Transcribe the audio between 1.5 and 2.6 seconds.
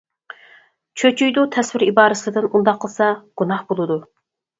تەسۋىر ئىبارىسىدىن،